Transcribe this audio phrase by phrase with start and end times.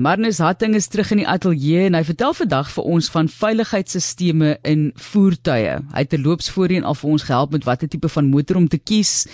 [0.00, 4.62] Marnus Hatting is terug in die ateljee en hy vertel vandag vir ons van veiligheidsstelsels
[4.64, 5.74] in voertuie.
[5.92, 8.78] Hy het terloops voorheen al vir ons gehelp met watter tipe van motor om te
[8.80, 9.26] kies.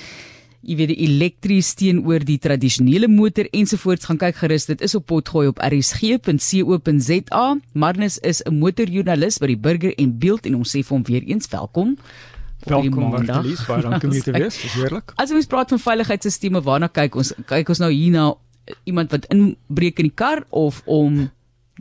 [0.66, 5.06] Jy weet die elektries teenoor die tradisionele motor ensovoorts gaan kyk gerus dit is op
[5.12, 7.44] potgooi op rsg.co.za.
[7.72, 11.22] Marnus is 'n motorjoernalis by die Burger en Beeld en ons sê vir hom weer
[11.22, 11.94] eens welkom.
[12.66, 14.58] Welkom Marlies, baie dankie om hier te wees.
[14.58, 15.12] Dis heerlik.
[15.14, 17.32] As ons praat van veiligheidsstelsels, waarna kyk ons?
[17.46, 18.34] Kyk ons nou hier na
[18.84, 21.30] iemand wat inbreek in die kar of om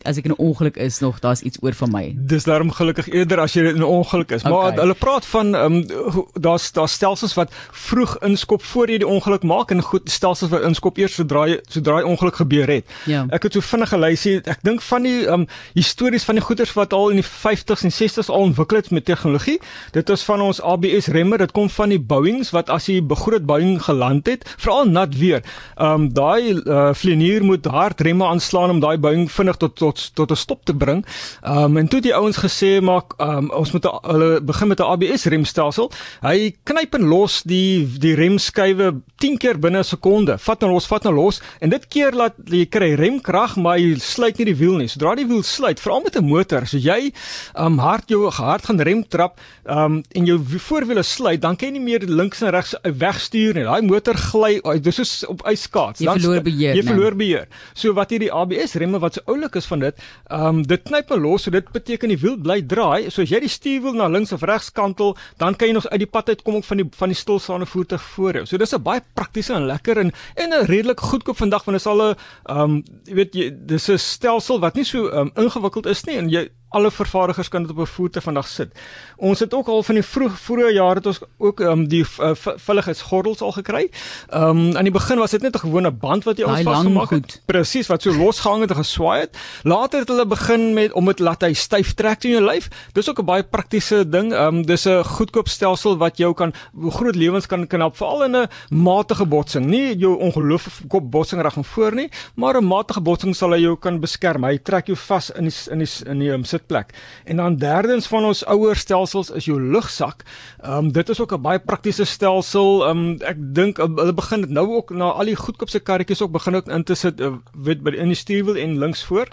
[0.03, 2.13] as ek in 'n ongeluk is nog daar's iets oor van my.
[2.17, 4.43] Dis daarom gelukkig eerder as jy in 'n ongeluk is.
[4.43, 4.51] Okay.
[4.51, 5.85] Maar hulle praat van ehm um,
[6.33, 10.61] daar's daar stelsels wat vroeg inskop voor jy die ongeluk maak en goed stelsels wat
[10.61, 12.85] inskop eers sodra jy sodra die ongeluk gebeur het.
[13.05, 13.25] Ja.
[13.29, 14.41] Ek het so vinnig geluister.
[14.45, 17.83] Ek dink van die ehm um, histories van die goeders wat al in die 50s
[17.83, 19.59] en 60s al ontwikkel het met tegnologie.
[19.91, 21.37] Dit is van ons ABS remmer.
[21.37, 25.43] Dit kom van die Boeings wat as jy begroot Boeing geland het, veral nat weer.
[25.75, 30.09] Ehm um, daai uh, vlieënier moet hard remme aanslaan om daai Boeing vinnig tot tot
[30.13, 31.05] tot 'n stop te bring.
[31.41, 34.89] Ehm um, en toe die ouens gesê maak um, ons moet hulle begin met 'n
[34.93, 35.91] ABS remstelsel.
[36.21, 40.37] Hy knyp en los die die remskywe 10 keer binne 'n sekonde.
[40.37, 43.95] Vat en los, vat en los en dit keer laat jy kry remkrag maar jy
[43.99, 44.87] sluit nie die wiel nie.
[44.87, 47.11] Sodra die wiel sluit, veral met 'n motor, so jy
[47.53, 51.55] ehm um, hard jou hard gaan rem trap ehm um, en jou voorwiele sluit, dan
[51.55, 53.63] kan jy nie meer links en regs wegstuur nie.
[53.63, 55.99] Daai motor gly, dis soos op ijskaats.
[55.99, 56.75] Dan jy verloor beheer.
[56.75, 57.47] Jy verloor beheer.
[57.73, 59.95] So wat hierdie ABS remme wat so oulik is van dit,
[60.29, 63.09] ehm um, dit knyp en los, so dit beteken die wiel bly draai.
[63.09, 65.99] So as jy die stuurwiel na links of regs kantel, dan kan jy nog uit
[65.99, 68.45] die pad uitkom ook van die van die stilstaande voertuig voor jou.
[68.45, 71.85] So dis 'n baie praktiese en lekker en en 'n redelik goedkoop vandag want dit
[71.85, 72.15] is al 'n
[72.45, 76.17] ehm um, jy weet jy dis 'n stelsel wat nie so um, ingewikkeld is nie
[76.17, 78.69] en jy alle vervaardigers kan dit op 'n voertuig vandag sit.
[79.15, 82.31] Ons het ook al van die vroeg vroeë jare het ons ook um, die uh,
[82.35, 83.89] veiligheidsgordels al gekry.
[84.29, 87.09] Ehm um, aan die begin was dit net 'n gewone band wat jy ons vasgemaak
[87.09, 87.41] het.
[87.45, 89.37] Presies wat so losgehang het en geswaai het.
[89.63, 92.69] Later het hulle begin met om dit laat hy styf trek in jou lyf.
[92.93, 94.33] Dis ook 'n baie praktiese ding.
[94.33, 96.53] Ehm um, dis 'n goedkoop stelsel wat jou kan
[96.89, 99.65] groot lewens kan kan help veral in 'n matige botsing.
[99.65, 103.59] Nie jou ongelooflike kop botsing reg en voor nie, maar 'n matige botsing sal hy
[103.59, 104.43] jou kan beskerm.
[104.43, 106.93] Hy trek jou vas in die in die in die um, sit sitplek.
[107.25, 110.23] En dan derdens van ons ouer stelsels is jou lugsak.
[110.61, 112.85] Ehm um, dit is ook 'n baie praktiese stelsel.
[112.85, 116.21] Ehm um, ek dink uh, hulle begin dit nou ook na al die goedkoopse karretjies
[116.21, 119.03] ook begin ook in te sit uh, weet by die in die stuurwiel en links
[119.03, 119.27] voor.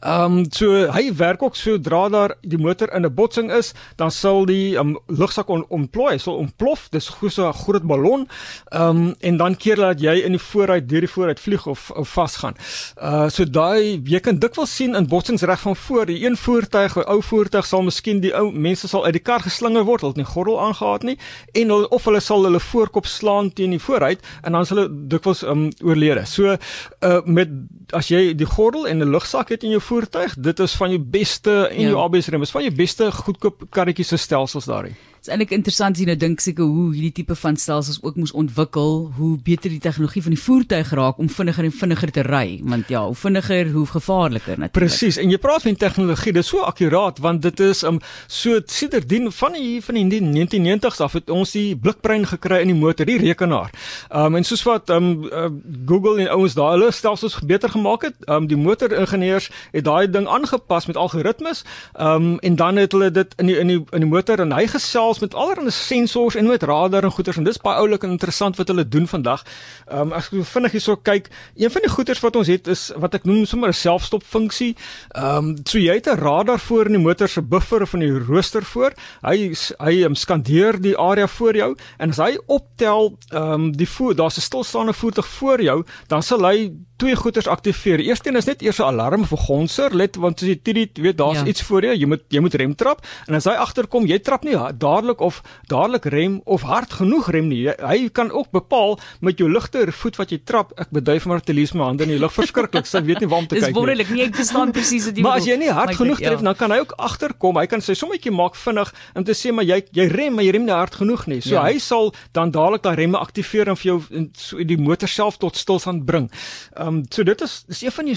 [0.00, 4.10] Ehm um, so hy werk ook sodra daar die motor in 'n botsing is, dan
[4.10, 6.88] sal die um, lugsak on, ontplooi, sal ontplof.
[6.90, 8.28] Dis so 'n groot ballon.
[8.68, 11.90] Ehm um, en dan keer dat jy in die vooruit deur die vooruit vlieg of,
[11.90, 12.54] of vasgaan.
[13.02, 16.73] Uh so daai jy kan dikwels sien in botsings reg van voor, die een voertuig
[16.74, 20.00] voertuig, 'n ou voertuig sal miskien die ou mense sal uit die kar geslinger word,
[20.00, 21.18] hulle het nie gordel aangetree nie
[21.52, 25.08] en hulle, of hulle sal hulle voorkop slaan teen die vooruit en dan sal hulle
[25.08, 26.26] dikwels um, oorlede.
[26.26, 26.56] So
[27.00, 27.48] uh met
[27.92, 31.00] as jy die gordel en 'n lugsak het in jou voertuig, dit is van jou
[31.00, 31.88] beste en ja.
[31.88, 34.96] jou ABS rem is van jou beste goedkoop karretjies se stelsels daarin.
[35.24, 38.32] Dit is eintlik interessant sien nou dink seker hoe hierdie tipe van stelsels ook moes
[38.36, 42.58] ontwikkel, hoe beter die tegnologie van die voertuig raak om vinniger en vinniger te ry,
[42.60, 44.74] want ja, hoe vinniger, hoe gevaarliker natuurlik.
[44.76, 45.16] Presies.
[45.16, 49.30] En jy praat van tegnologie, dit is so akkuraat want dit is um so sedertdien
[49.32, 53.16] van die van die 1990s af het ons die blikbrein gekry in die motor, die
[53.24, 53.72] rekenaar.
[54.12, 55.46] Um en soos wat um uh,
[55.88, 60.28] Google en ouens daai hulle stelsels beter gemaak het, um die motoringenieurs het daai ding
[60.28, 61.64] aangepas met algoritmes.
[61.96, 64.68] Um en dan het hulle dit in die in die in die motor en hy
[64.68, 68.10] gesels gesels met allerlei sensors en met radar en goeters en dis baie oulik en
[68.10, 69.44] interessant wat hulle doen vandag.
[69.86, 72.92] Ehm um, as ek vinnig hierso kyk, een van die goeters wat ons het is
[72.96, 74.74] wat ek noem sommer 'n selfstop funksie.
[75.14, 78.00] Ehm um, so jy het 'n radar voor in die motor se buffer of in
[78.00, 78.92] die rooster voor.
[79.22, 83.88] Hy hy um, skandeer die area voor jou en as hy optel ehm um, die
[83.88, 86.72] voet, daar's 'n stilstaande voertuig voor jou, dan sal hy
[87.04, 88.00] twee goeters aktiveer.
[88.00, 91.42] Eersteen is net eers 'n alarm vir gonser, let want as jy dit weet daar's
[91.42, 91.46] ja.
[91.46, 94.44] iets voor jou, jy moet jy moet rem trap en as hy agterkom, jy trap
[94.44, 97.68] nie dadelik of dadelik rem of hard genoeg rem nie.
[97.68, 100.72] Hy kan ook bepaal met jou ligter voet wat jy trap.
[100.80, 102.86] Ek beduif maar te lees my hande in die lug verskriklik.
[102.86, 103.72] Sy weet nie waar om te kyk nie.
[103.72, 104.08] Dis wonderlik.
[104.08, 105.28] Nee, ek verstaan presies wat jy bedoel.
[105.34, 106.44] Maar as jy nie hard genoeg tref, ja.
[106.44, 107.58] dan kan hy ook agterkom.
[107.58, 110.54] Hy kan sy sommetjie maak vinnig om te sê maar jy jy rem, maar jy
[110.56, 111.40] rem nie hard genoeg nie.
[111.44, 111.64] So ja.
[111.68, 113.98] hy sal dan dadelik daai remme aktiveer en vir jou
[114.38, 116.30] so die motor self tot stilstand bring.
[116.76, 118.16] Ehm um, so dit is dis een van die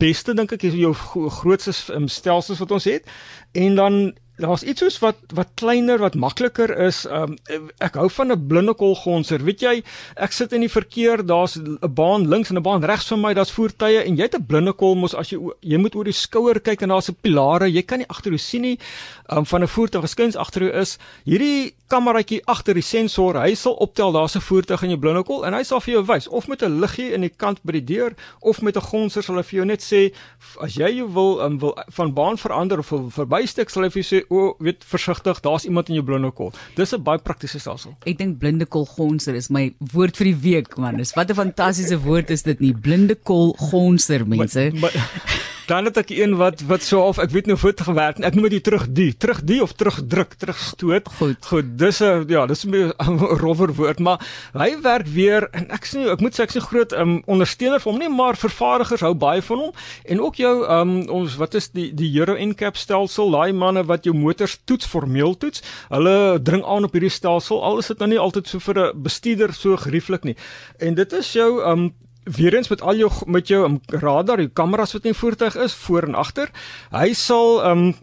[0.00, 0.92] beste dink ek is jou
[1.40, 3.06] grootste um, stelsels wat ons het.
[3.52, 3.98] En dan
[4.36, 7.04] daar's iets soos wat wat kleiner, wat makliker is.
[7.08, 7.36] Um
[7.80, 9.42] ek hou van 'n blinde kolgonser.
[9.44, 9.82] Weet jy,
[10.16, 13.34] ek sit in die verkeer, daar's 'n baan links en 'n baan regs van my,
[13.34, 16.12] daar's voertuie en jy het 'n blinde kol mos as jy jy moet oor die
[16.12, 17.70] skouer kyk en daar's 'n pilare.
[17.72, 18.78] Jy kan nie agter jou sien nie.
[19.28, 20.98] Um van 'n voertuig geskins agter jou is.
[21.24, 25.46] Hierdie kameraatjie agter die sensor, hy sal optel daar's 'n voertuig in jou blinde kol
[25.46, 27.84] en hy sal vir jou wys of met 'n liggie in die kant by die
[27.84, 30.12] deur of met 'n gonser sal hy vir jou net sê
[30.60, 34.20] as jy jou wil um, wil van baan verander of verbystek sal hy vir jou
[34.20, 36.52] sê o, weet versigtig, daar's iemand in jou blinde kol.
[36.76, 37.96] Dis 'n baie praktiese stelsel.
[38.04, 40.96] Ek dink blinde kol gonser is my woord vir die week man.
[40.96, 42.72] Dis wat 'n fantastiese woord is dit nie.
[42.72, 44.70] Blinde kol gonser mense.
[44.74, 48.20] Maar, maar, Dan het ek een wat wat so half ek weet nou voet gewerk.
[48.22, 51.08] Ek noem dit terug die, terug die of terugdruk, terugstoot.
[51.18, 51.46] Goed.
[51.50, 52.94] Goed, dis 'n ja, dis 'n
[53.42, 54.22] rowwer woord, maar
[54.54, 57.80] hy werk weer en ek sê ek moet sê ek is 'n groot um, ondersteuner
[57.80, 59.72] vir hom nie, maar vervaardigers hou baie van hom
[60.04, 64.04] en ook jou um, ons wat is die die Euro NCAP stelsel, daai manne wat
[64.04, 65.62] jou motors toets formeel toets.
[65.90, 67.62] Hulle dring aan op hierdie stelsel.
[67.62, 70.36] Al is dit nou nie altyd so vir 'n bestuurder so gerieflik nie.
[70.78, 71.92] En dit is jou um,
[72.26, 76.02] weer eens met al jou met jou radar, jou kameras wat in voertuig is voor
[76.02, 76.50] en agter.
[76.90, 77.94] Hy sal um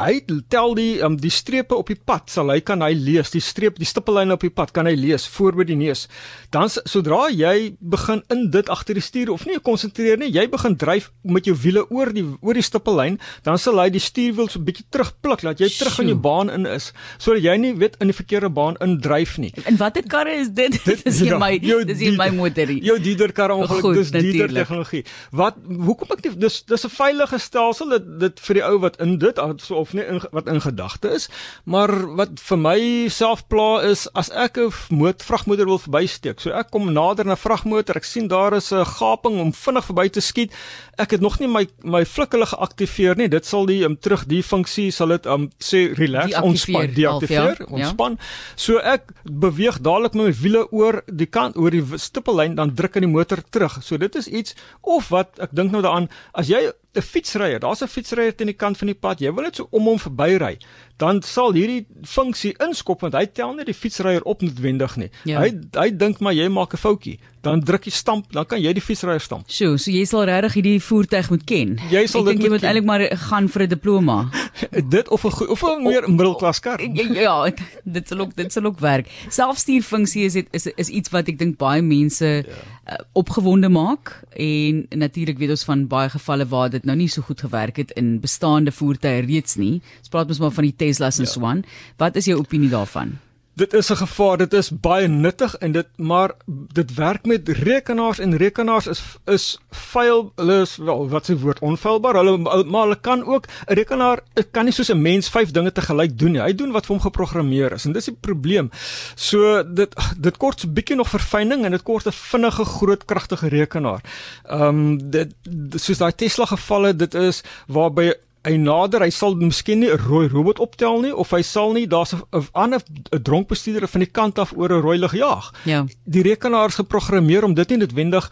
[0.00, 0.20] hy
[0.52, 3.78] tel die um, die strepe op die pad sal hy kan hy lees die streep
[3.80, 6.06] die stippellyne op die pad kan hy lees voor by die neus.
[6.54, 10.76] Dan sodra jy begin in dit agter die stuur of nie konsentreer nie jy begin
[10.80, 14.58] dryf met jou wiele oor die oor die stippellyn dan sal hy die stuurwiel so
[14.60, 17.96] 'n bietjie terugpluk dat jy terug in jou baan in is sodat jy nie weet
[18.00, 19.52] in die verkeerde baan indryf nie.
[19.66, 20.78] En watter karre is dit?
[20.90, 24.48] Dit is hier ja, my dis hier my motor jou dieder karre ongeluk dis dieder
[24.48, 25.04] tegnologie
[25.36, 29.18] wat hoekom ek dis dis 'n veilige stelsel dit dit vir die ou wat in
[29.18, 31.28] dit so of nie in, wat in gedagte is,
[31.64, 36.40] maar wat vir my self pla is as ek 'n moot vragmotor wil verbysteek.
[36.40, 39.84] So ek kom nader na 'n vragmotor, ek sien daar is 'n gaping om vinnig
[39.84, 40.52] verby te skiet.
[40.98, 43.28] Ek het nog nie my my flikkelige geaktiveer nie.
[43.28, 47.68] Dit sal die um, terug die funksie sal dit um, sê relax ontspan deaktiveer, ja.
[47.68, 48.16] ontspan.
[48.18, 48.26] Ja.
[48.56, 52.98] So ek beweeg dadelik met my wiele oor die kant oor die stippellyn dan druk
[53.00, 53.78] in die motor terug.
[53.82, 57.82] So dit is iets of wat ek dink nou daaraan as jy 'n fietsryer, daar's
[57.82, 59.20] 'n fietsryer teen die kant van die pad.
[59.20, 60.58] Jy wil net so om hom verbyry.
[61.00, 65.10] Dan sal hierdie funksie inskop want hy tel net die fietsryer op noodwendig nie.
[65.24, 65.40] Ja.
[65.40, 67.18] Hy hy dink maar jy maak 'n foutjie.
[67.40, 69.46] Dan druk jy stamp, dan kan jy die fietsryer stamp.
[69.48, 71.78] Sjoe, so jy sal regtig hierdie voertuig moet ken.
[71.88, 73.00] Jy sal Ek dit jy moet eintlik maar
[73.30, 74.18] gaan vir 'n diploma.
[74.96, 76.80] dit of 'n of 'n meer middelklas kar.
[77.00, 77.52] Ja, ja,
[77.84, 79.08] dit sal ook dit sal ook werk.
[79.28, 82.44] Selfstuurfunksie is is is iets wat ek dink baie mense ja.
[82.44, 87.22] uh, opgewonde maak en natuurlik weet ons van baie gevalle waar dit nou nie so
[87.22, 89.80] goed gewerk het in bestaande voertuie reeds nie.
[89.98, 91.30] Ons praat mos maar van die Teslas en ja.
[91.30, 91.64] so aan.
[91.96, 93.18] Wat is jou opinie daarvan?
[93.60, 96.30] Dit is 'n gevaar, dit is baie nuttig en dit maar
[96.72, 101.58] dit werk met rekenaars en rekenaars is is vuil, hulle is wel wat se woord
[101.58, 102.14] onfeilbaar.
[102.14, 104.20] Hulle maar hulle kan ook 'n rekenaar
[104.50, 106.40] kan nie soos 'n mens vyf dinge te gelyk doen nie.
[106.40, 108.70] Hy doen wat vir hom geprogrammeer is en dis die probleem.
[109.14, 113.04] So dit dit kort so 'n bietjie nog verfyning en dit kort 'n vinnige groot
[113.04, 114.00] kragtige rekenaar.
[114.44, 115.34] Ehm um, dit
[115.76, 118.12] soos daai Tesla gevalle, dit is waarby
[118.46, 121.86] hy nader, hy sal miskien nie 'n rooi robot optel nie of hy sal nie
[121.86, 122.80] daar's 'n ander
[123.12, 125.52] 'n dronk bestuurder van die kant af oor 'n rooi lig jaag.
[125.64, 125.84] Ja.
[126.04, 128.30] Die rekenaar is geprogrammeer om dit nie noodwendig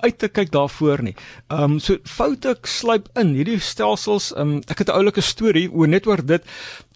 [0.00, 1.14] uit te kyk daarvoor nie.
[1.48, 4.32] Ehm um, so foute sluip in hierdie stelsels.
[4.34, 6.42] Ehm um, ek het 'n oulike storie oor net oor dit.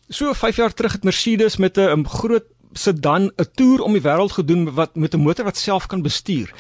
[0.09, 4.03] So 5 jaar terug het Mercedes met 'n um, groot sedan 'n toer om die
[4.03, 6.53] wêreld gedoen wat met 'n motor wat self kan bestuur.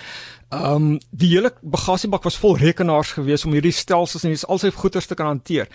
[0.50, 4.61] Ehm um, die hele bagasiebak was vol rekenaars gewees om hierdie stelsels en dis al
[4.61, 5.69] sy goederes te kan hanteer.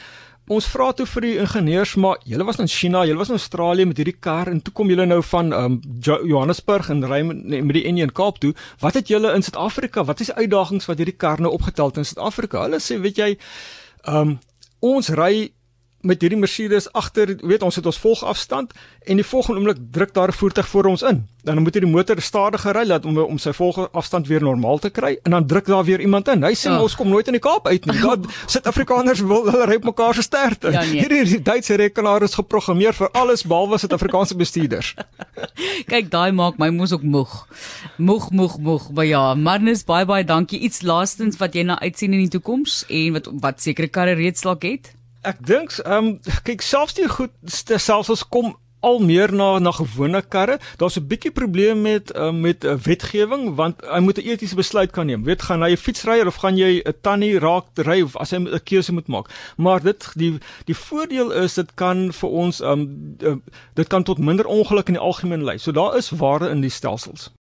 [0.50, 3.86] Ons vra toe vir die ingenieurs maar julle was in China, julle was in Australië
[3.86, 7.84] met hierdie kar en toe kom julle nou van um, Johannesburg en ry met die
[7.86, 8.54] Indian Cape toe.
[8.82, 10.04] Wat het julle in Suid-Afrika?
[10.10, 12.64] Wat is die uitdagings wat hierdie kar nou opgetel het in Suid-Afrika?
[12.66, 13.30] Hulle sê, weet jy,
[14.10, 14.40] um,
[14.82, 15.52] ons ry
[16.02, 18.72] met hierdie Mercedes agter, weet ons het ons volgafstand
[19.10, 21.28] en die volgende oomblik druk daar 'n voertuig voor ons in.
[21.44, 24.90] Dan moet jy die motor stadiger ry laat om om sy volgafstand weer normaal te
[24.90, 26.44] kry en dan druk daar weer iemand in.
[26.44, 26.82] Hy sê oh.
[26.82, 28.00] ons kom nooit in die Kaap uit nie.
[28.10, 30.72] Dat Suid-Afrikaners wil hulle ry op mekaar se sterte.
[30.72, 31.00] Ja, nee.
[31.00, 34.94] Hierdie Duitse rekenaar is geprogrammeer vir alles behalwe Suid-Afrikaanse bestuurders.
[35.92, 37.48] Kyk, daai maak my mos ook moeg.
[37.98, 38.90] Moeg, moeg, moeg.
[38.92, 40.60] Maar ja, Marnus, baie baie dankie.
[40.60, 44.42] Iets laastens wat jy na uitsien in die toekoms en wat wat sekere karre reeds
[44.42, 44.99] dalk het.
[45.22, 49.72] Ek dink ehm um, kyk selfs die goed selfs ons kom al meer na na
[49.76, 50.60] gewone karre.
[50.78, 54.92] Daar's 'n bietjie probleem met uh, met uh, wetgewing want hy moet 'n etiese besluit
[54.92, 55.24] kan neem.
[55.24, 58.38] Weet gaan hy 'n fietsryer of gaan jy 'n tannie raak ry of as hy
[58.38, 59.28] 'n keuse moet maak.
[59.58, 63.36] Maar dit die die voordeel is dit kan vir ons um uh,
[63.74, 65.58] dit kan tot minder ongelukke in die algemeen lei.
[65.58, 67.32] So daar is waarde in die stelsels.